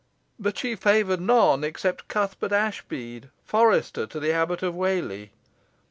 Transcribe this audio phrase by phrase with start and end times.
[0.39, 5.29] But she favoured none except Cuthbert Ashbead, forester to the Abbot of Whalley.